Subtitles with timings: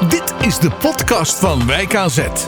[0.00, 2.46] Dit is de podcast van Wijk aan Zet.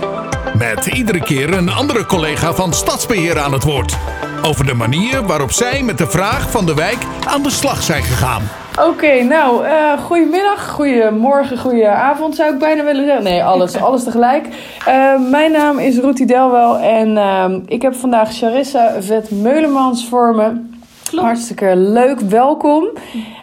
[0.58, 3.97] Met iedere keer een andere collega van Stadsbeheer aan het woord.
[4.43, 8.03] Over de manier waarop zij met de vraag van de wijk aan de slag zijn
[8.03, 8.42] gegaan.
[8.88, 13.24] Oké, nou, uh, goedemiddag, goedemorgen, goedenavond zou ik bijna willen zeggen.
[13.24, 14.46] Nee, alles, alles tegelijk.
[14.88, 20.76] Uh, mijn naam is Ruti Delwel en uh, ik heb vandaag Charissa Vet-Meulemans voor me.
[21.10, 21.24] Klopt.
[21.26, 22.88] Hartstikke leuk, welkom.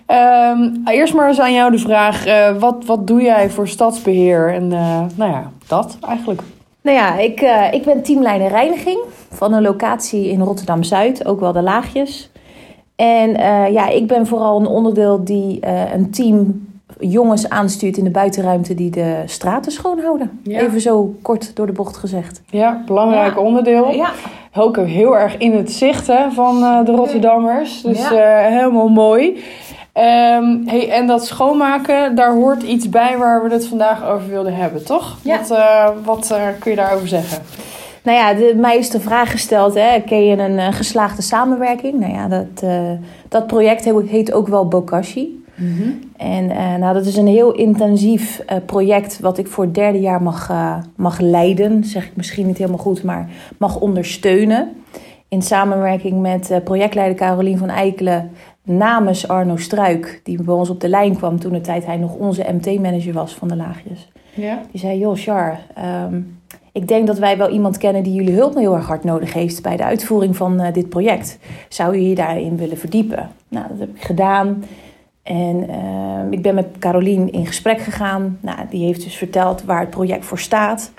[0.08, 4.54] Um, eerst maar eens aan jou de vraag, uh, wat, wat doe jij voor stadsbeheer?
[4.54, 6.42] En uh, nou ja, dat eigenlijk.
[6.82, 9.00] Nou ja, ik, uh, ik ben teamleider reiniging
[9.30, 12.32] van een locatie in Rotterdam-Zuid, ook wel de Laagjes.
[12.96, 13.32] En
[13.72, 15.60] ja, ik ben vooral een onderdeel die
[15.94, 16.68] een team
[17.00, 20.40] jongens aanstuurt in de buitenruimte die de straten schoonhouden.
[20.44, 20.60] Ja.
[20.60, 22.42] Even zo kort door de bocht gezegd.
[22.50, 23.42] Ja, belangrijk ja.
[23.42, 23.92] onderdeel.
[23.92, 24.12] Ja.
[24.54, 27.82] Ook heel erg in het zicht hè, van de Rotterdammers.
[27.82, 28.46] Dus ja.
[28.46, 29.44] uh, helemaal mooi.
[29.98, 34.56] Um, hey, en dat schoonmaken, daar hoort iets bij waar we het vandaag over wilden
[34.56, 35.18] hebben, toch?
[35.22, 35.38] Ja.
[35.38, 37.44] Wat, uh, wat kun je daarover zeggen?
[38.04, 42.00] Nou ja, de, mij is de vraag gesteld, hè, ken je een uh, geslaagde samenwerking?
[42.00, 42.66] Nou ja, dat,
[43.30, 45.44] dat project heet ook wel Bokashi.
[45.56, 46.00] Mm -hmm.
[46.18, 46.48] En
[46.80, 50.52] nou, dat is een heel intensief project wat ik voor het derde jaar mag,
[50.96, 51.84] mag leiden.
[51.84, 54.70] Zeg ik misschien niet helemaal goed, maar mag ondersteunen.
[55.28, 58.32] In samenwerking met projectleider Carolien van Eikelen
[58.66, 62.16] namens Arno Struik, die bij ons op de lijn kwam toen de tijd hij nog
[62.16, 64.10] onze MT-manager was van de Laagjes.
[64.34, 64.62] Ja.
[64.72, 65.60] Die zei, joh Char,
[66.04, 66.40] um,
[66.72, 69.62] ik denk dat wij wel iemand kennen die jullie hulp heel erg hard nodig heeft
[69.62, 71.40] bij de uitvoering van uh, dit project.
[71.70, 73.30] Zou je je daarin willen verdiepen?
[73.48, 74.64] Nou, dat heb ik gedaan.
[75.24, 78.38] En uh, ik ben met Carolien in gesprek gegaan.
[78.42, 80.92] Nou, die heeft dus verteld waar het project voor staat.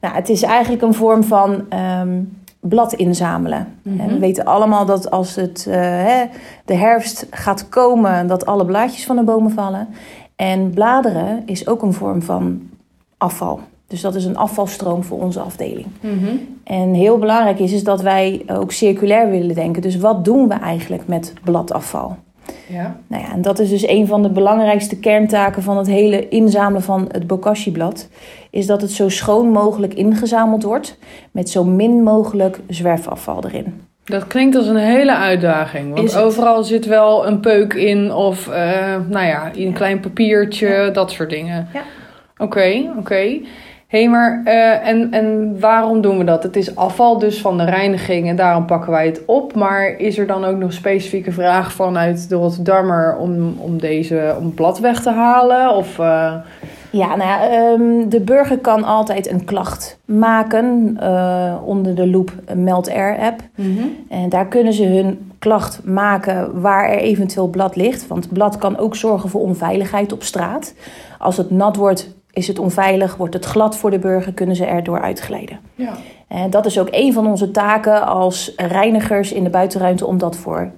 [0.00, 1.64] Nou, het is eigenlijk een vorm van
[2.00, 3.66] um, blad inzamelen.
[3.98, 6.24] En we weten allemaal dat als het, uh, hè,
[6.64, 9.88] de herfst gaat komen, dat alle blaadjes van de bomen vallen.
[10.36, 12.62] En bladeren is ook een vorm van
[13.16, 13.60] afval.
[13.86, 15.86] Dus dat is een afvalstroom voor onze afdeling.
[16.00, 16.40] Mm-hmm.
[16.64, 19.82] En heel belangrijk is, is dat wij ook circulair willen denken.
[19.82, 22.16] Dus wat doen we eigenlijk met bladafval?
[22.68, 22.96] Ja.
[23.06, 26.82] Nou ja, en dat is dus een van de belangrijkste kerntaken van het hele inzamelen
[26.82, 28.08] van het bokashi-blad.
[28.50, 30.98] Is dat het zo schoon mogelijk ingezameld wordt
[31.30, 33.82] met zo min mogelijk zwerfafval erin.
[34.04, 35.94] Dat klinkt als een hele uitdaging.
[35.94, 38.54] Want overal zit wel een peuk in of uh,
[39.08, 40.90] nou ja, een klein papiertje, ja.
[40.90, 41.68] dat soort dingen.
[41.72, 41.82] Ja.
[42.32, 42.98] Oké, okay, oké.
[42.98, 43.46] Okay.
[43.94, 46.42] Hé, hey, maar uh, en, en waarom doen we dat?
[46.42, 49.54] Het is afval dus van de reiniging en daarom pakken wij het op.
[49.54, 54.54] Maar is er dan ook nog specifieke vraag vanuit de Rotterdammer om, om deze om
[54.54, 55.74] blad weg te halen?
[55.76, 56.34] Of, uh...
[56.90, 62.32] Ja, nou ja, um, de burger kan altijd een klacht maken uh, onder de loop
[62.54, 63.40] Meld Air app.
[63.54, 63.96] Mm -hmm.
[64.08, 68.06] En daar kunnen ze hun klacht maken waar er eventueel blad ligt.
[68.06, 70.74] Want blad kan ook zorgen voor onveiligheid op straat.
[71.18, 74.64] Als het nat wordt, is het onveilig, wordt het glad voor de burger, kunnen ze
[74.64, 75.58] erdoor uitglijden.
[75.74, 75.92] Ja.
[76.28, 80.36] En dat is ook een van onze taken als reinigers in de buitenruimte om dat
[80.36, 80.70] voor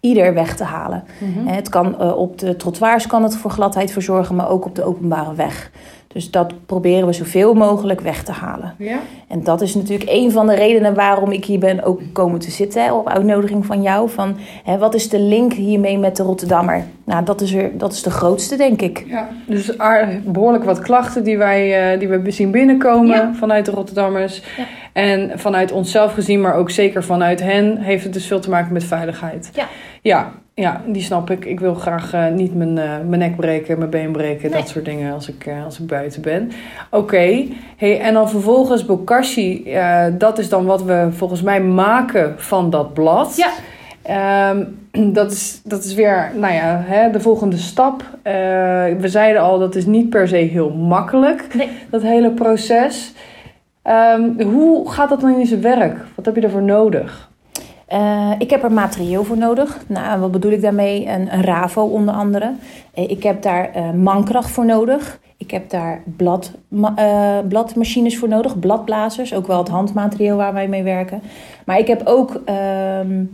[0.00, 1.04] ieder weg te halen.
[1.18, 1.46] Mm-hmm.
[1.46, 4.84] Het kan uh, op de trottoirs kan het voor gladheid verzorgen, maar ook op de
[4.84, 5.70] openbare weg.
[6.14, 8.74] Dus dat proberen we zoveel mogelijk weg te halen.
[8.78, 8.98] Ja.
[9.28, 12.50] En dat is natuurlijk een van de redenen waarom ik hier ben ook komen te
[12.50, 12.94] zitten.
[12.94, 14.10] Op uitnodiging van jou.
[14.10, 16.84] Van, hè, wat is de link hiermee met de Rotterdammer?
[17.04, 19.04] Nou, dat is, er, dat is de grootste, denk ik.
[19.06, 19.76] Ja, dus
[20.24, 23.34] behoorlijk wat klachten die wij, uh, die we zien binnenkomen ja.
[23.34, 24.42] vanuit de Rotterdammers.
[24.56, 24.64] Ja.
[24.92, 28.72] En vanuit onszelf gezien, maar ook zeker vanuit hen, heeft het dus veel te maken
[28.72, 29.50] met veiligheid.
[29.54, 29.66] Ja.
[30.04, 31.44] Ja, ja, die snap ik.
[31.44, 34.60] Ik wil graag uh, niet mijn, uh, mijn nek breken, mijn been breken, nee.
[34.60, 36.50] dat soort dingen als ik, uh, als ik buiten ben.
[36.90, 37.56] Oké, okay.
[37.76, 39.76] hey, en dan vervolgens Bokashi,
[40.18, 43.36] dat is dan wat we volgens mij maken van dat blad.
[43.36, 44.50] Ja.
[44.50, 44.78] Um,
[45.12, 48.04] dat, is, dat is weer, nou ja, hè, de volgende stap.
[48.98, 51.68] we zeiden al, dat is niet per se heel makkelijk, nee.
[51.90, 53.12] dat hele proces.
[53.84, 55.98] Um, hoe gaat dat dan in zijn werk?
[56.14, 57.32] Wat heb je ervoor nodig?
[57.94, 59.84] Uh, ik heb er materieel voor nodig.
[59.86, 61.08] Nou, wat bedoel ik daarmee?
[61.08, 62.52] Een, een RAVO onder andere.
[62.94, 65.20] Uh, ik heb daar uh, mankracht voor nodig.
[65.36, 66.52] Ik heb daar blad,
[67.48, 69.34] bladmachines voor nodig, bladblazers.
[69.34, 71.22] Ook wel het handmateriaal waar wij mee werken.
[71.66, 73.24] Maar ik heb ook ehm,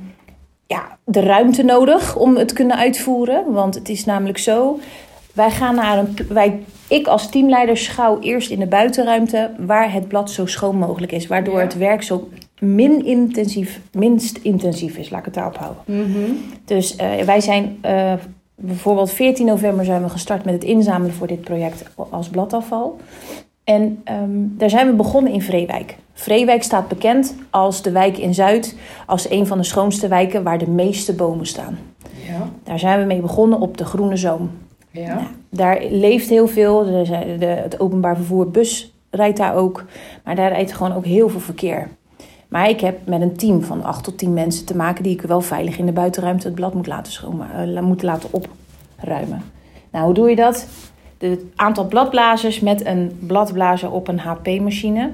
[0.67, 3.52] ja, de ruimte nodig om het te kunnen uitvoeren.
[3.52, 4.79] Want het is namelijk zo...
[5.32, 6.17] Wij gaan naar een...
[6.29, 9.50] Wij, ik als teamleider schouw eerst in de buitenruimte...
[9.58, 11.26] waar het blad zo schoon mogelijk is.
[11.26, 12.29] Waardoor het werk zo
[12.60, 15.82] min intensief, minst intensief is, laat ik het daarop houden.
[15.86, 16.36] Mm -hmm.
[16.64, 18.12] Dus uh, wij zijn uh,
[18.54, 22.96] bijvoorbeeld 14 november zijn we gestart met het inzamelen voor dit project als bladafval.
[23.64, 25.96] En um, daar zijn we begonnen in Vreewijk.
[26.12, 28.76] Vreewijk staat bekend als de wijk in Zuid,
[29.06, 31.78] als een van de schoonste wijken waar de meeste bomen staan.
[32.26, 32.48] Ja.
[32.64, 34.50] Daar zijn we mee begonnen op de Groene Zoom.
[34.90, 35.14] Ja.
[35.14, 36.84] Nou, daar leeft heel veel.
[36.84, 39.84] De, de, het openbaar vervoer bus rijdt daar ook.
[40.24, 41.88] Maar daar rijdt gewoon ook heel veel verkeer.
[42.50, 45.23] Maar ik heb met een team van acht tot tien mensen te maken die ik
[45.23, 47.41] wel veilig in de buitenruimte het blad moet laten,
[47.75, 49.43] uh, moet laten opruimen.
[49.91, 50.67] Nou, hoe doe je dat?
[51.19, 55.11] Het aantal bladblazers met een bladblazer op een HP-machine.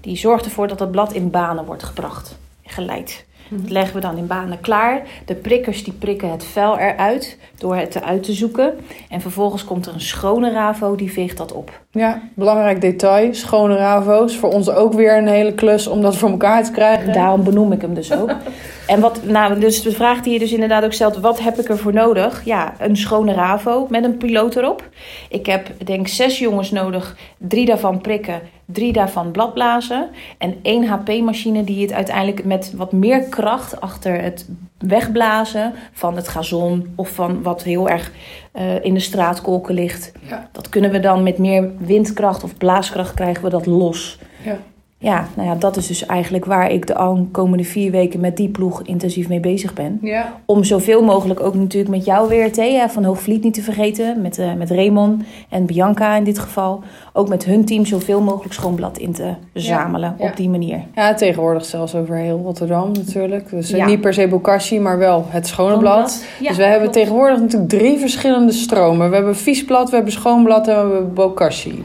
[0.00, 3.26] Die zorgt ervoor dat het blad in banen wordt gebracht, geleid.
[3.48, 5.02] Dat leggen we dan in banen klaar.
[5.24, 8.74] De prikkers die prikken het vel eruit door het eruit te zoeken.
[9.08, 11.83] En vervolgens komt er een schone ravo die veegt dat op.
[11.94, 13.34] Ja, belangrijk detail.
[13.34, 14.36] Schone ravo's.
[14.36, 17.12] Voor ons ook weer een hele klus om dat voor elkaar te krijgen.
[17.12, 18.34] Daarom benoem ik hem dus ook.
[18.86, 21.68] en wat, nou, dus de vraag die je dus inderdaad ook stelt, wat heb ik
[21.68, 22.44] ervoor nodig?
[22.44, 24.88] Ja, een schone ravo met een piloot erop.
[25.28, 30.08] Ik heb denk zes jongens nodig, drie daarvan prikken drie daarvan bladblazen
[30.38, 34.48] en één HP-machine die het uiteindelijk met wat meer kracht achter het
[34.78, 38.12] wegblazen van het gazon of van wat heel erg
[38.54, 40.12] uh, in de straatkolken ligt.
[40.28, 40.48] Ja.
[40.52, 44.18] Dat kunnen we dan met meer windkracht of blaaskracht krijgen we dat los.
[44.44, 44.58] Ja
[45.04, 48.48] ja, nou ja, dat is dus eigenlijk waar ik de komende vier weken met die
[48.48, 49.98] ploeg intensief mee bezig ben.
[50.02, 50.40] Ja.
[50.44, 54.22] Om zoveel mogelijk ook natuurlijk met jou weer, Thea van Hoogvliet niet te vergeten.
[54.22, 56.82] Met, uh, met Raymond en Bianca in dit geval.
[57.12, 60.82] Ook met hun team zoveel mogelijk schoonblad in te zamelen op die manier.
[60.94, 63.50] Ja, tegenwoordig zelfs over heel Rotterdam natuurlijk.
[63.50, 66.24] Dus eh, niet per se Bokashi, maar wel het schone blad.
[66.40, 69.08] dus we hebben tegenwoordig natuurlijk drie verschillende stromen.
[69.08, 71.82] We hebben vies blad, we hebben schoonblad en we hebben Bokashi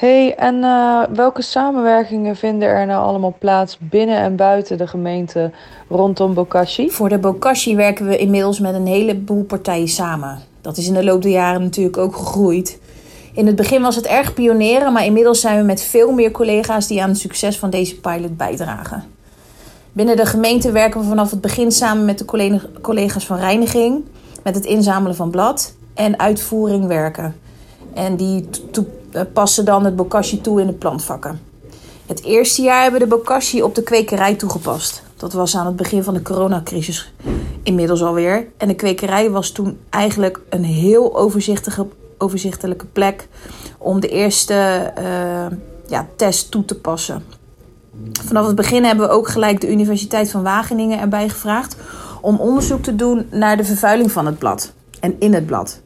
[0.00, 5.50] hey, en uh, welke samenwerkingen vinden er nou allemaal plaats binnen en buiten de gemeente
[5.88, 6.90] rondom Bokashi?
[6.90, 10.38] Voor de Bokashi werken we inmiddels met een heleboel partijen samen.
[10.60, 12.78] Dat is in de loop der jaren natuurlijk ook gegroeid.
[13.34, 16.86] In het begin was het erg pionieren, maar inmiddels zijn we met veel meer collega's
[16.86, 19.04] die aan het succes van deze pilot bijdragen.
[19.92, 24.04] Binnen de gemeente werken we vanaf het begin samen met de collega's van reiniging,
[24.42, 27.36] met het inzamelen van blad en uitvoering werken.
[27.94, 28.82] En die eh,
[29.32, 31.40] passen dan het bokashi toe in de plantvakken.
[32.06, 35.02] Het eerste jaar hebben we de bokashi op de kwekerij toegepast.
[35.16, 37.12] Dat was aan het begin van de coronacrisis
[37.62, 38.46] inmiddels alweer.
[38.56, 41.86] En de kwekerij was toen eigenlijk een heel overzichtige,
[42.18, 43.28] overzichtelijke plek
[43.78, 47.24] om de eerste uh, ja, test toe te passen.
[48.24, 51.76] Vanaf het begin hebben we ook gelijk de Universiteit van Wageningen erbij gevraagd
[52.20, 55.80] om onderzoek te doen naar de vervuiling van het blad en in het blad.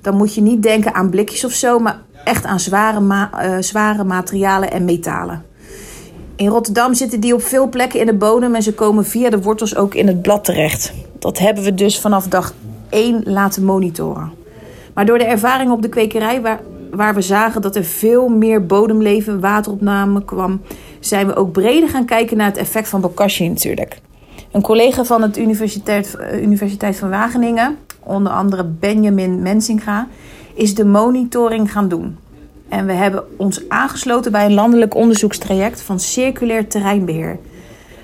[0.00, 4.04] Dan moet je niet denken aan blikjes of zo, maar echt aan zware, uh, zware
[4.04, 5.44] materialen en metalen.
[6.36, 9.42] In Rotterdam zitten die op veel plekken in de bodem en ze komen via de
[9.42, 10.92] wortels ook in het blad terecht.
[11.18, 12.54] Dat hebben we dus vanaf dag
[12.90, 14.32] 1 laten monitoren.
[14.94, 18.66] Maar door de ervaring op de kwekerij, waar, waar we zagen dat er veel meer
[18.66, 20.60] bodemleven, wateropname kwam,
[21.00, 24.00] zijn we ook breder gaan kijken naar het effect van bokashi natuurlijk.
[24.52, 30.08] Een collega van het Universiteit, eh, Universiteit van Wageningen, onder andere Benjamin Mensinga,
[30.60, 32.18] is de monitoring gaan doen.
[32.68, 37.38] En we hebben ons aangesloten bij een landelijk onderzoekstraject van circulair terreinbeheer.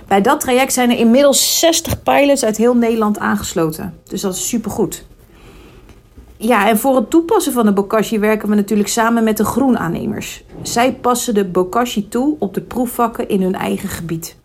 [0.06, 3.94] Bij dat traject zijn er inmiddels 60 pilots uit heel Nederland aangesloten.
[4.04, 5.04] Dus dat is supergoed.
[6.36, 10.44] Ja, en voor het toepassen van de bokashi werken we natuurlijk samen met de groenaannemers.
[10.62, 14.36] Zij passen de bokashi toe op de proefvakken in hun eigen gebied.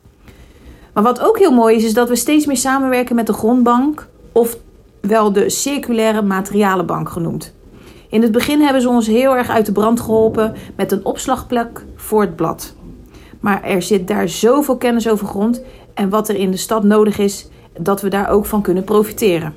[0.93, 4.07] Maar wat ook heel mooi is, is dat we steeds meer samenwerken met de grondbank,
[4.31, 4.57] of
[5.01, 7.53] wel de circulaire materialenbank genoemd.
[8.11, 11.85] In het begin hebben ze ons heel erg uit de brand geholpen met een opslagplek
[11.95, 12.75] voor het blad.
[13.39, 15.61] Maar er zit daar zoveel kennis over grond
[15.93, 19.53] en wat er in de stad nodig is, dat we daar ook van kunnen profiteren.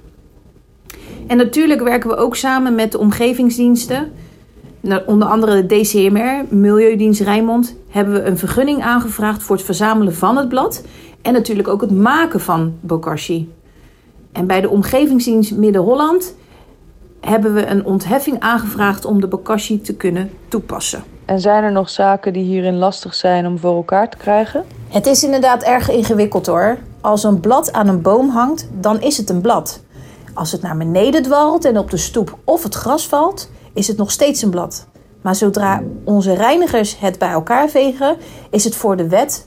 [1.27, 4.13] En natuurlijk werken we ook samen met de omgevingsdiensten.
[4.81, 10.15] Nou, onder andere de DCMR, Milieudienst Rijnmond, hebben we een vergunning aangevraagd voor het verzamelen
[10.15, 10.85] van het blad
[11.23, 13.53] en natuurlijk ook het maken van bokashi.
[14.33, 16.35] En bij de omgevingsdienst Midden-Holland
[17.25, 21.05] hebben we een ontheffing aangevraagd om de bokashi te kunnen toepassen.
[21.25, 24.65] En zijn er nog zaken die hierin lastig zijn om voor elkaar te krijgen?
[24.89, 26.79] Het is inderdaad erg ingewikkeld hoor.
[27.01, 29.83] Als een blad aan een boom hangt, dan is het een blad.
[30.35, 33.97] Als het naar beneden dwalt en op de stoep of het gras valt, is het
[33.97, 34.87] nog steeds een blad.
[35.21, 38.17] Maar zodra onze reinigers het bij elkaar vegen,
[38.51, 39.47] is het voor de wet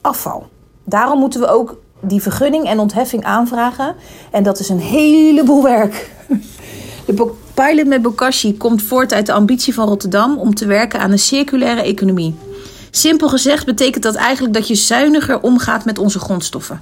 [0.00, 0.46] afval.
[0.84, 3.94] Daarom moeten we ook die vergunning en ontheffing aanvragen.
[4.30, 6.10] En dat is een heleboel werk.
[7.06, 11.10] De pilot met Bokashi komt voort uit de ambitie van Rotterdam om te werken aan
[11.10, 12.34] een circulaire economie.
[12.90, 16.80] Simpel gezegd betekent dat eigenlijk dat je zuiniger omgaat met onze grondstoffen.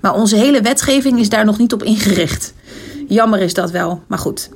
[0.00, 2.54] Maar onze hele wetgeving is daar nog niet op ingericht.
[3.08, 4.50] Jammer is dat wel, maar goed.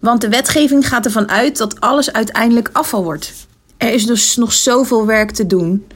[0.00, 3.32] Want de wetgeving gaat ervan uit dat alles uiteindelijk afval wordt.
[3.76, 5.86] Er is dus nog zoveel werk te doen.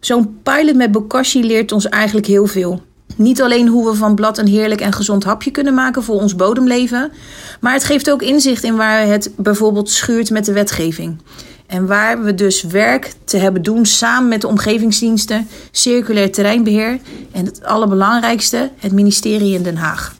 [0.00, 2.82] Zo'n pilot met Bokashi leert ons eigenlijk heel veel.
[3.16, 6.36] Niet alleen hoe we van blad een heerlijk en gezond hapje kunnen maken voor ons
[6.36, 7.12] bodemleven,
[7.60, 11.18] maar het geeft ook inzicht in waar het bijvoorbeeld schuurt met de wetgeving.
[11.66, 16.98] En waar we dus werk te hebben doen samen met de omgevingsdiensten, circulair terreinbeheer
[17.32, 20.14] en het allerbelangrijkste, het ministerie in Den Haag.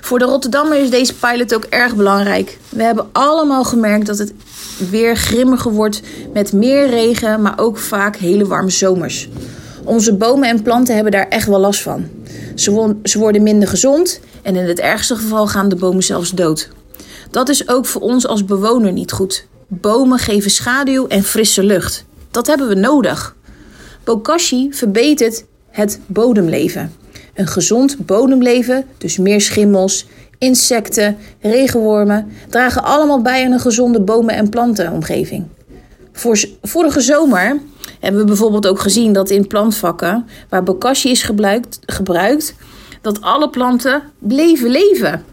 [0.00, 2.58] Voor de Rotterdammer is deze pilot ook erg belangrijk.
[2.68, 4.32] We hebben allemaal gemerkt dat het
[4.90, 9.28] weer grimmiger wordt met meer regen, maar ook vaak hele warme zomers.
[9.86, 12.06] Onze bomen en planten hebben daar echt wel last van.
[13.02, 16.68] Ze worden minder gezond en in het ergste geval gaan de bomen zelfs dood.
[17.30, 19.46] Dat is ook voor ons als bewoner niet goed.
[19.68, 22.04] Bomen geven schaduw en frisse lucht.
[22.30, 23.36] Dat hebben we nodig.
[24.04, 26.92] Bokashi verbetert het bodemleven.
[27.34, 30.06] Een gezond bodemleven, dus meer schimmels,
[30.38, 35.46] insecten, regenwormen, dragen allemaal bij aan een gezonde bomen- en plantenomgeving.
[36.16, 37.60] Voor, vorige zomer
[38.00, 42.54] hebben we bijvoorbeeld ook gezien dat in plantvakken waar bokashi is gebruikt, gebruikt,
[43.02, 45.24] dat alle planten bleven leven.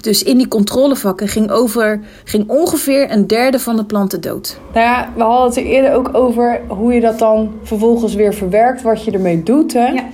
[0.00, 4.60] Dus in die controlevakken ging, over, ging ongeveer een derde van de planten dood.
[4.72, 8.34] Nou ja, we hadden het er eerder ook over hoe je dat dan vervolgens weer
[8.34, 9.72] verwerkt, wat je ermee doet.
[9.72, 9.88] Hè?
[9.88, 10.04] Ja.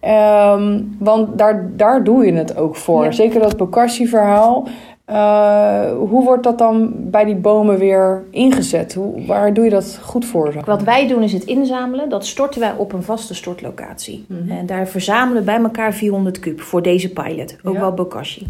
[0.00, 3.12] Ehm, want daar, daar doe je het ook voor.
[3.12, 4.68] Zeker dat Bokashi-verhaal.
[5.12, 8.94] Uh, hoe wordt dat dan bij die bomen weer ingezet?
[8.94, 10.54] Hoe, waar doe je dat goed voor?
[10.64, 12.08] Wat wij doen is het inzamelen.
[12.08, 14.24] Dat storten wij op een vaste stortlocatie.
[14.28, 14.50] Mhm.
[14.50, 17.56] En daar verzamelen we bij elkaar 400 kub voor deze pilot.
[17.62, 18.46] Ook wel Bokashi.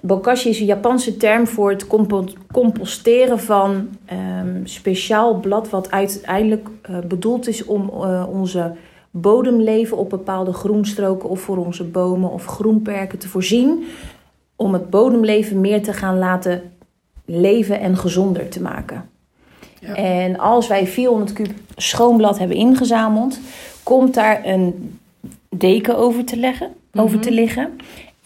[0.00, 1.86] Bokashi is een Japanse term voor het
[2.52, 5.70] composteren van um, speciaal blad...
[5.70, 8.72] wat uiteindelijk uh, bedoeld is om uh, onze
[9.10, 11.28] bodemleven op bepaalde groenstroken...
[11.28, 13.84] of voor onze bomen of groenperken te voorzien
[14.56, 16.72] om het bodemleven meer te gaan laten
[17.24, 19.10] leven en gezonder te maken.
[19.80, 19.94] Ja.
[19.94, 23.38] En als wij 400 kub schoonblad hebben ingezameld,
[23.82, 24.98] komt daar een
[25.48, 27.38] deken over te, leggen, over te mhm.
[27.38, 27.78] liggen.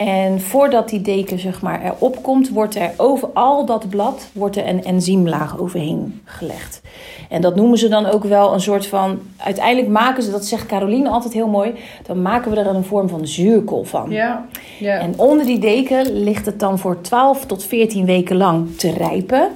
[0.06, 4.56] En voordat die deken zeg maar, erop komt, wordt er over al dat blad wordt
[4.56, 6.80] er een enzymlaag overheen gelegd.
[7.28, 9.18] En dat noemen ze dan ook wel een soort van.
[9.36, 11.74] Uiteindelijk maken ze, dat zegt Caroline altijd heel mooi,
[12.06, 14.10] dan maken we er een vorm van zuurkool van.
[14.10, 14.46] Ja,
[14.78, 14.98] ja.
[14.98, 19.48] En onder die deken ligt het dan voor 12 tot 14 weken lang te rijpen.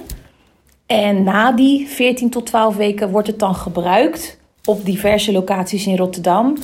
[0.85, 5.97] En na die 14 tot 12 weken wordt het dan gebruikt op diverse locaties in
[5.97, 6.57] Rotterdam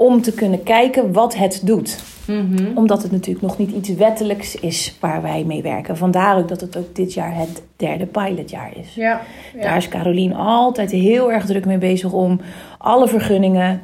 [0.00, 1.98] om te kunnen kijken wat het doet.
[2.26, 2.66] Mhm.
[2.74, 5.96] Omdat het natuurlijk nog niet iets wettelijks is waar wij mee werken.
[5.96, 8.94] Vandaar ook dat het ook dit jaar het derde pilotjaar is.
[8.94, 9.20] Ja,
[9.60, 12.40] Daar is Carolien altijd heel erg druk mee bezig om
[12.78, 13.80] alle vergunningen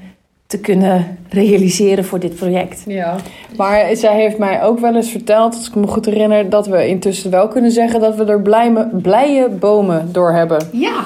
[0.46, 2.82] te kunnen realiseren voor dit project.
[2.86, 3.16] Ja,
[3.56, 6.88] maar zij heeft mij ook wel eens verteld, als ik me goed herinner, dat we
[6.88, 10.68] intussen wel kunnen zeggen dat we er blije, blije bomen door hebben.
[10.72, 11.04] Ja,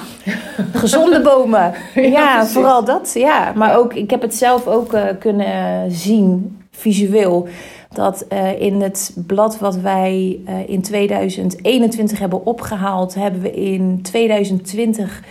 [0.72, 1.74] gezonde bomen.
[1.94, 3.10] ja, vooral dat.
[3.14, 7.48] Ja, maar ook, ik heb het zelf ook uh, kunnen zien visueel.
[7.92, 14.02] Dat uh, in het blad wat wij uh, in 2021 hebben opgehaald, hebben we in
[14.02, 15.22] 2020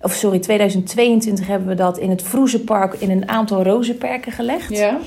[0.00, 4.76] of sorry, 2022 hebben we dat in het Vroezenpark in een aantal rozenperken gelegd.
[4.76, 4.98] Ja.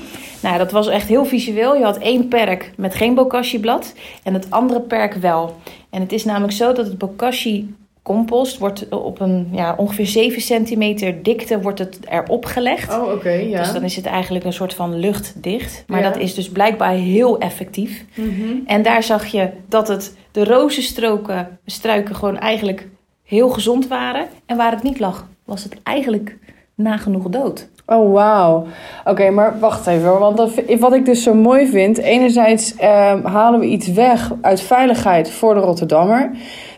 [0.42, 1.76] Nou, dat was echt heel visueel.
[1.76, 5.56] Je had één perk met geen bokashi-blad en het andere perk wel.
[5.90, 10.42] En het is namelijk zo dat het bokashi compost wordt op een ja, ongeveer 7
[10.42, 12.98] centimeter dikte wordt het erop gelegd.
[12.98, 13.58] Oh, oké, ja.
[13.58, 15.84] Dus dan is het eigenlijk een soort van luchtdicht.
[15.86, 18.04] Maar dat is dus blijkbaar heel effectief.
[18.14, 18.62] Mm -hmm.
[18.66, 22.88] En daar zag je dat het de rozenstroken, struiken gewoon eigenlijk
[23.22, 24.26] heel gezond waren.
[24.46, 26.36] En waar het niet lag, was het eigenlijk
[26.74, 27.68] nagenoeg dood.
[27.86, 28.66] Oh, wauw.
[29.04, 30.18] Oké, maar wacht even.
[30.18, 30.38] Want
[30.78, 31.98] wat ik dus zo mooi vind...
[31.98, 36.30] enerzijds ehm, halen we iets weg uit veiligheid voor de Rotterdammer...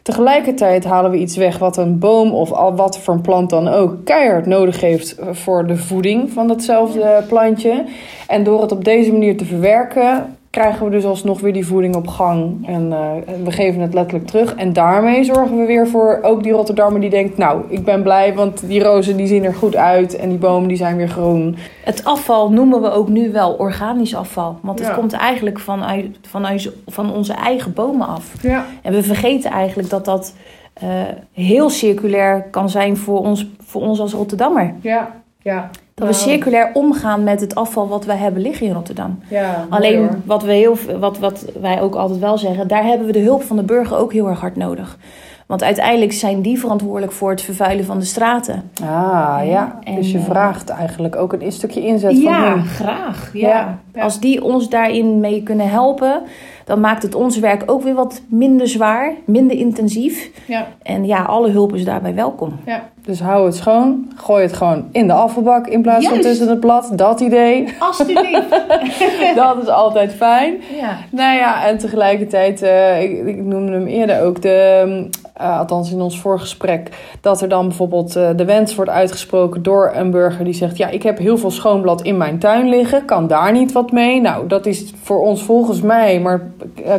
[0.03, 3.69] Tegelijkertijd halen we iets weg wat een boom of al wat voor een plant dan
[3.69, 7.85] ook keihard nodig heeft voor de voeding van datzelfde plantje.
[8.27, 11.95] En door het op deze manier te verwerken, krijgen we dus alsnog weer die voeding
[11.95, 12.67] op gang.
[12.67, 13.11] En uh,
[13.45, 14.55] we geven het letterlijk terug.
[14.55, 17.37] En daarmee zorgen we weer voor ook die Rotterdammer die denkt...
[17.37, 20.17] nou, ik ben blij, want die rozen die zien er goed uit...
[20.17, 21.57] en die bomen die zijn weer groen.
[21.85, 24.59] Het afval noemen we ook nu wel organisch afval.
[24.61, 28.43] Want het komt eigenlijk vanuit, vanuit van onze eigen bomen af.
[28.43, 28.67] Ja.
[28.83, 30.35] En we vergeten eigenlijk dat dat
[30.83, 30.89] uh,
[31.33, 34.75] heel circulair kan zijn voor ons, voor ons als Rotterdammer.
[34.81, 35.11] Ja,
[35.43, 35.71] ja.
[35.95, 39.19] Dat we circulair omgaan met het afval wat wij hebben liggen in Rotterdam.
[39.29, 43.13] Ja, Alleen wat, we heel, wat, wat wij ook altijd wel zeggen, daar hebben we
[43.13, 44.99] de hulp van de burger ook heel erg hard nodig.
[45.47, 48.71] Want uiteindelijk zijn die verantwoordelijk voor het vervuilen van de straten.
[48.83, 52.65] Ah ja, dus je vraagt eigenlijk ook een stukje inzet ja, van hen.
[52.65, 54.05] Graag, ja, graag.
[54.05, 56.23] Als die ons daarin mee kunnen helpen,
[56.65, 60.31] dan maakt het ons werk ook weer wat minder zwaar, minder intensief.
[60.47, 60.67] Ja.
[60.83, 62.61] En ja, alle hulp is daarbij welkom.
[62.67, 62.91] Ja.
[63.05, 66.61] Dus hou het schoon, gooi het gewoon in de afvalbak in plaats van tussen het
[66.61, 66.93] blad.
[66.97, 67.69] Dat idee.
[67.79, 68.51] Alsjeblieft.
[69.35, 70.55] dat is altijd fijn.
[70.81, 70.99] Ja.
[71.11, 75.09] Nou ja, en tegelijkertijd, uh, ik, ik, noemde hem eerder ook, de,
[75.43, 76.89] uh, althans in ons voorgesprek,
[77.21, 80.89] dat er dan bijvoorbeeld uh, de wens wordt uitgesproken door een burger die zegt: Ja,
[80.89, 84.21] ik heb heel veel schoonblad in mijn tuin liggen, kan daar niet wat mee?
[84.21, 86.41] Nou, dat is voor ons volgens mij, maar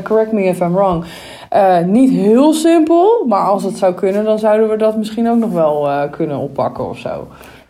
[0.04, 1.06] correct me if I'm wrong
[1.86, 5.52] niet heel simpel, maar als het zou kunnen, dan zouden we dat misschien ook nog
[5.52, 7.28] wel kunnen oppakken of zo.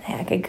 [0.07, 0.47] Ja, kijk,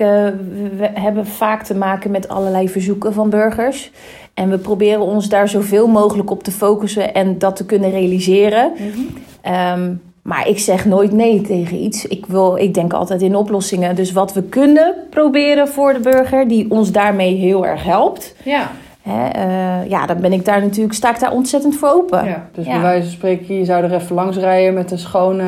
[0.76, 3.90] we hebben vaak te maken met allerlei verzoeken van burgers.
[4.34, 8.72] En we proberen ons daar zoveel mogelijk op te focussen en dat te kunnen realiseren.
[8.78, 9.80] Mm -hmm.
[9.80, 12.06] um, maar ik zeg nooit nee tegen iets.
[12.06, 13.96] Ik, wil, ik denk altijd in oplossingen.
[13.96, 18.34] Dus wat we kunnen proberen voor de burger, die ons daarmee heel erg helpt.
[18.44, 18.70] Ja.
[19.02, 22.24] Hè, uh, ja, dan ben ik daar natuurlijk, sta ik daar ontzettend voor open.
[22.24, 25.44] Ja, dus bij wijze van spreken, je zou er even langs rijden met een schone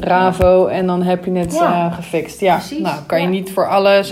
[0.00, 1.86] Ravo en dan heb je het ja.
[1.86, 2.40] uh, gefixt.
[2.40, 2.78] Ja, Precies.
[2.78, 4.04] nou kan je niet voor alle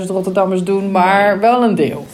[0.00, 1.40] 600.000 Rotterdammers doen, maar nee.
[1.40, 2.06] wel een deel.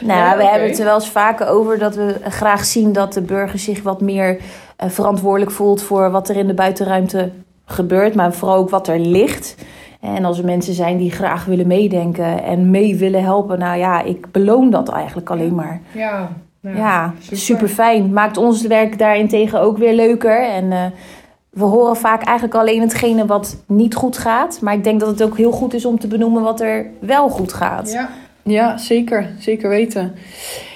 [0.00, 0.50] Nou, ja, we okay.
[0.50, 3.82] hebben het er wel eens vaker over dat we graag zien dat de burger zich
[3.82, 4.42] wat meer uh,
[4.76, 7.30] verantwoordelijk voelt voor wat er in de buitenruimte
[7.64, 9.56] gebeurt, maar vooral ook wat er ligt.
[10.00, 14.02] En als er mensen zijn die graag willen meedenken en mee willen helpen, nou ja,
[14.02, 15.80] ik beloon dat eigenlijk alleen maar.
[15.92, 17.36] Ja, ja, ja super.
[17.36, 17.68] super.
[17.68, 18.12] fijn.
[18.12, 20.48] Maakt ons werk daarentegen ook weer leuker.
[20.48, 20.84] En uh,
[21.50, 24.60] we horen vaak eigenlijk alleen hetgene wat niet goed gaat.
[24.60, 27.28] Maar ik denk dat het ook heel goed is om te benoemen wat er wel
[27.28, 27.92] goed gaat.
[27.92, 28.08] Ja,
[28.42, 29.30] ja zeker.
[29.38, 30.14] Zeker weten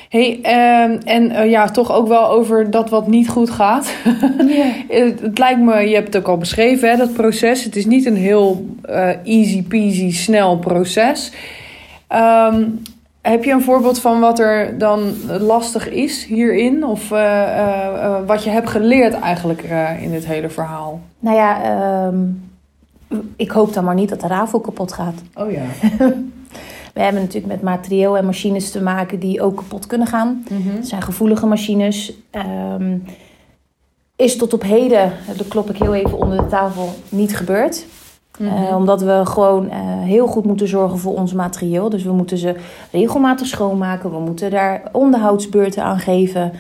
[0.08, 0.36] hey,
[0.84, 3.90] um, en uh, ja, toch ook wel over dat wat niet goed gaat.
[4.48, 4.74] Yeah.
[4.88, 7.64] het, het, lijkt me, je hebt het ook al beschreven, hè, dat proces.
[7.64, 11.32] Het is niet een heel uh, easy peasy snel proces.
[12.12, 12.82] Um,
[13.20, 16.84] heb je een voorbeeld van wat er dan lastig is hierin?
[16.84, 19.62] Of uh, wat je hebt geleerd eigenlijk
[20.00, 21.00] in dit hele verhaal?
[21.18, 22.50] Nou ja, um,
[23.36, 25.22] ik hoop dan maar niet dat de RAVO kapot gaat.
[25.34, 25.62] Oh ja.
[26.98, 30.44] We hebben natuurlijk met materieel en machines te maken die ook kapot kunnen gaan.
[30.50, 32.12] Mm Het zijn gevoelige machines.
[32.76, 33.04] Um,
[34.16, 37.86] is tot op heden, dat klop ik heel even onder de tafel, niet gebeurd.
[38.38, 38.62] Mm -hmm.
[38.62, 41.88] uh, omdat we gewoon uh, heel goed moeten zorgen voor ons materieel.
[41.88, 42.54] Dus we moeten ze
[42.90, 44.10] regelmatig schoonmaken.
[44.10, 46.52] We moeten daar onderhoudsbeurten aan geven.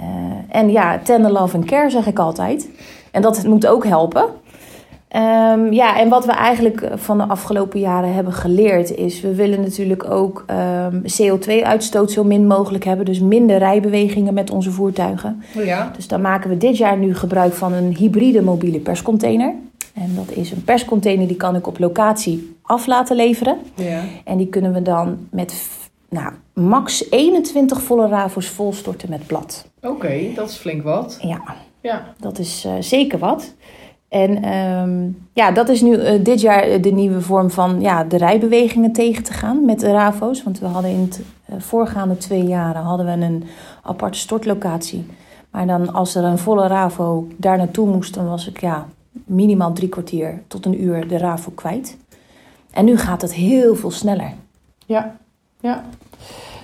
[0.00, 0.06] Uh,
[0.48, 2.68] en ja, tender love en care zeg ik altijd.
[3.10, 4.24] En dat moet ook helpen.
[5.14, 9.20] Um, ja, en wat we eigenlijk van de afgelopen jaren hebben geleerd is...
[9.20, 13.04] we willen natuurlijk ook um, CO2-uitstoot zo min mogelijk hebben.
[13.04, 15.42] Dus minder rijbewegingen met onze voertuigen.
[15.56, 15.92] Oh ja.
[15.96, 19.54] Dus dan maken we dit jaar nu gebruik van een hybride mobiele perscontainer.
[19.94, 23.58] En dat is een perscontainer die kan ik op locatie af laten leveren.
[23.74, 24.02] Ja.
[24.24, 25.68] En die kunnen we dan met
[26.08, 29.66] nou, max 21 volle ravos volstorten met blad.
[29.80, 31.18] Oké, okay, dat is flink wat.
[31.20, 32.14] Ja, ja.
[32.18, 33.54] dat is uh, zeker wat.
[34.08, 38.16] En um, ja, dat is nu uh, dit jaar de nieuwe vorm van ja, de
[38.16, 40.42] rijbewegingen tegen te gaan met de RAVO's.
[40.42, 43.44] Want we hadden in het uh, voorgaande twee jaren hadden we een
[43.82, 45.06] aparte stortlocatie.
[45.50, 48.86] Maar dan als er een volle RAVO daar naartoe moest, dan was ik ja,
[49.24, 51.96] minimaal drie kwartier tot een uur de RAVO kwijt.
[52.70, 54.32] En nu gaat het heel veel sneller.
[54.86, 55.16] Ja,
[55.60, 55.84] ja.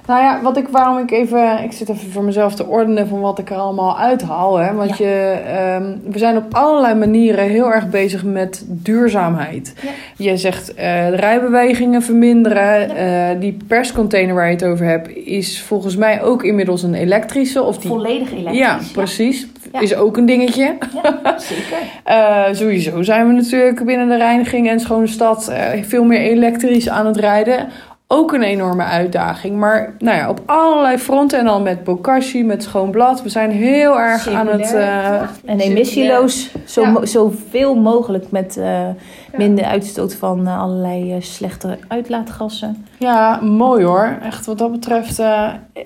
[0.06, 3.20] Nou ja, wat ik, waarom ik even, ik zit even voor mezelf te ordenen van
[3.20, 4.56] wat ik er allemaal uithaal.
[4.56, 4.72] Hè?
[4.72, 5.06] Want ja.
[5.06, 5.38] je,
[5.80, 9.74] um, we zijn op allerlei manieren heel erg bezig met duurzaamheid.
[9.82, 9.90] Ja.
[10.16, 12.94] Je zegt uh, de rijbewegingen verminderen.
[12.94, 13.32] Ja.
[13.32, 17.62] Uh, die perscontainer waar je het over hebt, is volgens mij ook inmiddels een elektrische.
[17.62, 17.90] Of die...
[17.90, 18.58] Volledig elektrisch.
[18.58, 19.46] Ja, precies.
[19.80, 20.76] Is ook een dingetje.
[21.02, 21.76] Ja, zeker.
[22.06, 27.06] uh, sowieso zijn we natuurlijk binnen de reiniging en schone stad veel meer elektrisch aan
[27.06, 27.68] het rijden
[28.12, 29.56] ook een enorme uitdaging.
[29.56, 33.22] Maar nou ja, op allerlei fronten en dan met bokashi, met schoon blad.
[33.22, 34.72] We zijn heel erg aan het...
[34.74, 37.06] Uh, en emissieloos, zo, ja.
[37.06, 38.88] zoveel mogelijk met uh,
[39.36, 42.86] minder uitstoot van uh, allerlei slechte uitlaatgassen.
[43.02, 44.18] Ja, mooi hoor.
[44.22, 45.22] Echt wat dat betreft,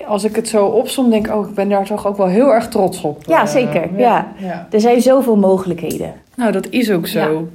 [0.06, 1.34] als ik het zo opsom, denk ik...
[1.34, 3.22] oh, ik ben daar toch ook wel heel erg trots op.
[3.26, 3.88] Ja, zeker.
[3.96, 4.26] Ja.
[4.36, 4.66] ja.
[4.70, 6.12] Er zijn zoveel mogelijkheden.
[6.36, 7.48] Nou, dat is ook zo.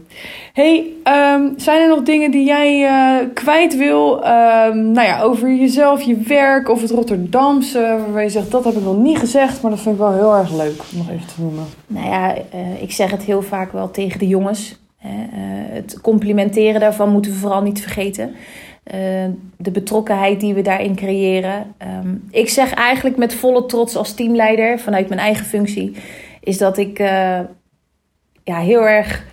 [0.53, 4.15] hey, um, zijn er nog dingen die jij uh, kwijt wil?
[4.15, 7.97] Um, nou ja, over jezelf, je werk of het Rotterdamse.
[8.13, 9.61] Waar je zegt, dat heb ik nog niet gezegd.
[9.61, 11.63] Maar dat vind ik wel heel erg leuk om nog even te noemen.
[11.87, 12.35] Nou ja,
[12.79, 14.79] ik zeg het heel vaak wel tegen de jongens.
[15.05, 15.11] Uh,
[15.73, 18.35] het complimenteren daarvan moeten we vooral niet vergeten.
[19.57, 21.75] De betrokkenheid die we daarin creëren.
[22.03, 25.95] Um, ik zeg eigenlijk met volle trots als teamleider vanuit mijn eigen functie...
[26.39, 26.99] is dat ik
[28.43, 29.25] ja, heel erg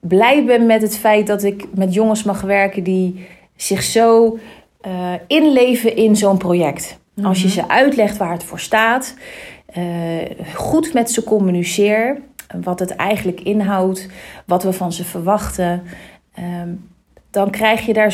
[0.00, 4.38] blij ben met het feit dat ik met jongens mag werken die zich zo
[4.86, 6.98] uh, inleven in zo'n project.
[7.14, 7.24] Mm -hmm.
[7.32, 9.14] Als je ze uitlegt waar het voor staat,
[10.54, 12.20] goed met ze communiceer.
[12.60, 14.08] Wat het eigenlijk inhoudt,
[14.46, 15.82] wat we van ze verwachten.
[16.34, 16.68] Ehm,
[17.32, 18.12] dan krijg je daar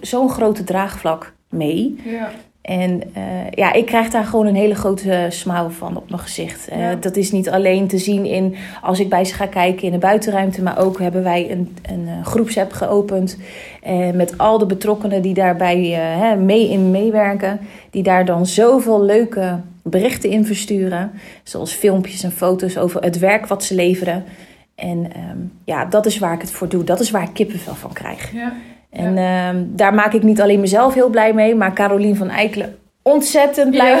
[0.00, 1.96] zo'n grote draagvlak mee.
[2.04, 2.30] Ja.
[2.60, 6.68] En uh, ja, ik krijg daar gewoon een hele grote smile van op mijn gezicht.
[6.72, 9.92] Uh, Dat is niet alleen te zien in als ik bij ze ga kijken in
[9.92, 13.36] de buitenruimte, maar ook hebben wij een, een uh, groepsapp geopend.
[14.14, 16.00] met al de betrokkenen die daarbij
[16.38, 17.60] mee in meewerken.
[17.90, 21.10] Die daar dan zoveel leuke berichten in versturen.
[21.42, 24.24] Zoals filmpjes en foto's over het werk wat ze leveren.
[24.78, 26.84] En um, ja, dat is waar ik het voor doe.
[26.84, 28.32] Dat is waar ik kippenvel van krijg.
[28.32, 28.52] Ja.
[28.90, 29.52] En ja.
[29.52, 33.70] uh, daar maak ik niet alleen mezelf heel blij mee, maar Carolien van Eikelen ontzettend
[33.70, 33.98] blij.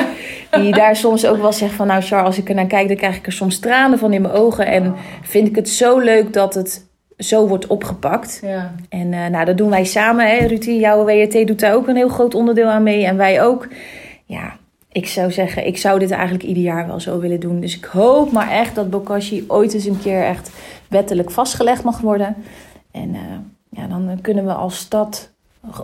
[0.50, 1.86] Die daar soms ook wel zegt van...
[1.86, 4.22] nou Char, als ik er naar kijk, dan krijg ik er soms tranen van in
[4.22, 4.66] mijn ogen.
[4.66, 6.86] En vind ik het zo leuk dat het
[7.16, 8.40] zo wordt opgepakt.
[8.42, 8.74] Ja.
[8.88, 10.26] En uh, nou, dat doen wij samen.
[10.26, 10.46] Hè?
[10.46, 13.06] Ruti, jouw WRT doet daar ook een heel groot onderdeel aan mee.
[13.06, 13.68] En wij ook.
[14.24, 14.56] Ja,
[14.92, 17.60] ik zou zeggen, ik zou dit eigenlijk ieder jaar wel zo willen doen.
[17.60, 20.50] Dus ik hoop maar echt dat Bokashi ooit eens een keer echt
[20.88, 22.36] wettelijk vastgelegd mag worden.
[22.90, 23.08] En...
[23.08, 23.20] Uh,
[23.70, 25.30] ja, dan kunnen we als stad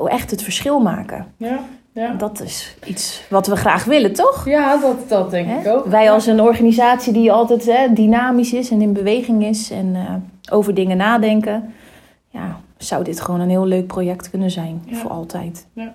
[0.05, 1.27] echt het verschil maken.
[1.37, 1.59] Ja,
[1.93, 2.14] ja.
[2.14, 4.45] Dat is iets wat we graag willen, toch?
[4.49, 5.87] Ja, dat, dat denk ik ook.
[5.87, 10.14] Wij als een organisatie die altijd hè, dynamisch is en in beweging is en uh,
[10.51, 11.75] over dingen nadenken,
[12.29, 15.67] ja, zou dit gewoon een heel leuk project kunnen zijn voor altijd.
[15.73, 15.95] Ja.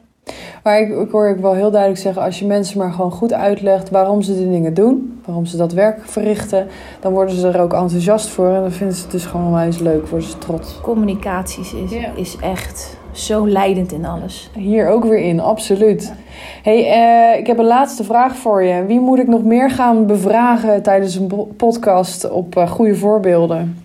[0.64, 3.34] Maar ik, ik hoor ik wel heel duidelijk zeggen, als je mensen maar gewoon goed
[3.34, 6.68] uitlegt waarom ze die dingen doen, waarom ze dat werk verrichten,
[7.00, 9.62] dan worden ze er ook enthousiast voor en dan vinden ze het dus gewoon wel
[9.62, 10.80] eens leuk, worden ze trots.
[10.82, 14.50] Communicaties is, is echt zo leidend in alles.
[14.54, 16.14] Hier ook weer in, absoluut.
[16.64, 18.86] hey, uh, ik heb een laatste vraag voor je.
[18.86, 23.78] Wie moet ik nog meer gaan bevragen tijdens een podcast op uh, goede voorbeelden?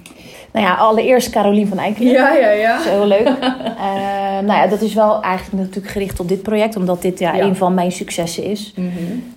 [0.55, 2.13] Nou ja, allereerst Carolien van Eikelen.
[2.13, 2.77] Ja, ja, ja.
[2.77, 3.29] Dat is heel leuk.
[3.29, 3.35] uh,
[4.49, 7.57] nou ja, dat is wel eigenlijk natuurlijk gericht op dit project, omdat dit ja, een
[7.57, 8.73] van mijn successen is.
[8.77, 9.33] Mm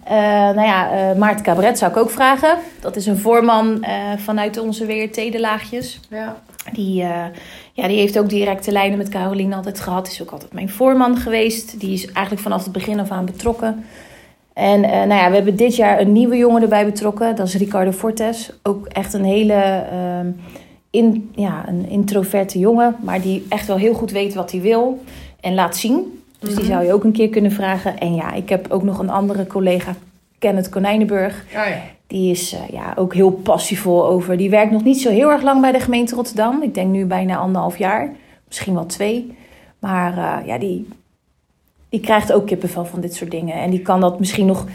[0.56, 2.58] nou ja, uh, Maarten Cabaret zou ik ook vragen.
[2.80, 3.86] Dat is een voorman
[4.18, 6.00] vanuit onze WRT De Laagjes.
[6.10, 6.36] Ja.
[6.72, 6.96] Die,
[7.74, 10.08] ja, die heeft ook directe lijnen met Carolien altijd gehad.
[10.08, 11.80] Is ook altijd mijn voorman geweest.
[11.80, 13.86] Die is eigenlijk vanaf het begin af aan betrokken.
[14.54, 17.36] En nou ja, we hebben dit jaar een nieuwe jongen erbij betrokken.
[17.36, 18.50] Dat is Ricardo Fortes.
[18.64, 20.28] Ook echt een hele ehm,
[20.98, 25.04] in, ja, een introverte jongen, maar die echt wel heel goed weet wat hij wil
[25.40, 26.22] en laat zien.
[26.40, 26.72] Dus die mhm.
[26.74, 27.98] zou je ook een keer kunnen vragen.
[27.98, 29.96] En ja, ik heb ook nog een andere collega,
[30.40, 31.46] Kenneth Konijnenburg.
[31.48, 31.82] Oh ja.
[32.08, 34.38] Die is uh, ja, ook heel passievol over.
[34.38, 36.64] Die werkt nog niet zo heel erg lang bij de gemeente Rotterdam.
[36.64, 38.12] Ik denk nu bijna anderhalf jaar,
[38.48, 39.36] misschien wel twee.
[39.80, 40.88] Maar uh, ja, die,
[41.90, 43.56] die krijgt ook kippenvel van dit soort dingen.
[43.56, 44.66] En die kan dat misschien nog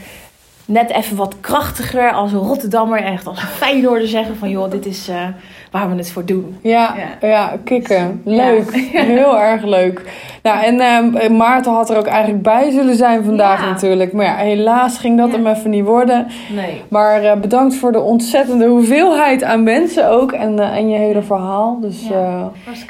[0.64, 3.02] net even wat krachtiger als een Rotterdammer.
[3.02, 4.50] Echt als een Feyenoorder zeggen van...
[4.50, 5.26] joh, dit is uh,
[5.70, 6.58] waar we het voor doen.
[6.62, 7.28] Ja, ja.
[7.28, 8.22] ja kicken.
[8.24, 8.74] Leuk.
[8.92, 10.02] Heel erg leuk.
[10.42, 10.74] Nou, en
[11.14, 14.12] uh, Maarten had er ook eigenlijk bij zullen zijn vandaag natuurlijk.
[14.12, 16.26] Maar ja, helaas ging dat hem even niet worden.
[16.54, 16.82] Nee.
[16.88, 20.32] Maar uh, bedankt voor de ontzettende hoeveelheid aan mensen ook.
[20.32, 21.80] En, uh, en je hele verhaal.
[21.80, 22.08] Dus,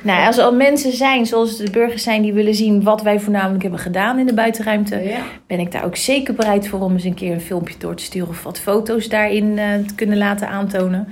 [0.02, 2.22] nou, als er al mensen zijn, zoals de burgers zijn...
[2.22, 5.02] die willen zien wat wij voornamelijk hebben gedaan in de buitenruimte...
[5.46, 8.02] ben ik daar ook zeker bereid voor om eens een keer een filmpje door te
[8.02, 8.28] sturen...
[8.28, 9.54] of wat foto's daarin
[9.86, 11.08] te kunnen laten aantonen.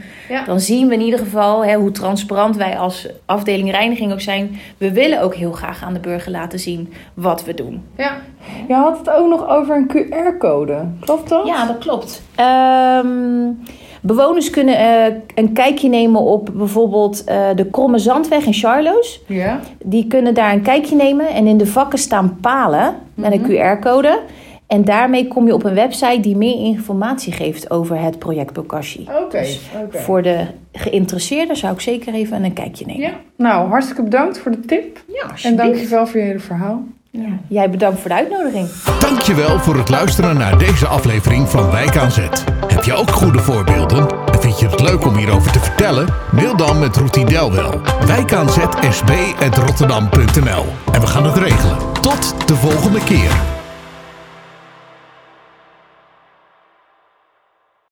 [0.46, 4.58] Dan zien we in ieder geval hè, hoe transparant wij als afdeling reiniging ook zijn.
[4.78, 7.82] We willen ook heel graag aan de burger laten zien wat we doen.
[7.96, 8.16] Ja.
[8.68, 10.86] Je had het ook nog over een QR-code.
[11.00, 11.46] Klopt dat?
[11.46, 12.22] Ja, dat klopt.
[13.04, 13.62] Um,
[14.00, 19.20] bewoners kunnen uh, een kijkje nemen op bijvoorbeeld uh, de Kromme Zandweg in Charloes.
[19.26, 19.60] Ja.
[19.84, 23.50] Die kunnen daar een kijkje nemen en in de vakken staan palen met een mhm.
[23.50, 24.20] QR-code.
[24.70, 29.06] En daarmee kom je op een website die meer informatie geeft over het project Bokashi.
[29.24, 29.38] Oké.
[29.38, 33.02] Dus voor de geïnteresseerden zou ik zeker even een kijkje nemen.
[33.02, 33.12] Ja.
[33.36, 35.02] Nou, hartstikke bedankt voor de tip.
[35.06, 36.82] Ja, En dankjewel voor je hele verhaal.
[37.10, 37.28] Ja.
[37.48, 38.68] Jij bedankt voor de uitnodiging.
[39.00, 42.44] Dankjewel voor het luisteren naar deze aflevering van Wijk aan Zet.
[42.66, 44.08] Heb je ook goede voorbeelden?
[44.32, 46.06] En vind je het leuk om hierover te vertellen?
[46.32, 47.80] Mail dan met Ruti Delwel.
[48.06, 51.76] Wijk aan Zet sb.rotterdam.nl En we gaan het regelen.
[52.00, 53.49] Tot de volgende keer.